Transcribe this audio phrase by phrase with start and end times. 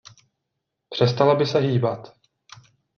[0.89, 2.13] Přestala by se hýbat.